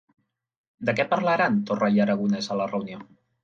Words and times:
De 0.89 0.95
què 1.01 1.05
parlaran 1.11 1.61
Torra 1.69 1.93
i 1.99 2.05
Aragonès 2.09 2.53
a 2.53 2.61
la 2.65 2.71
reunió? 2.77 3.03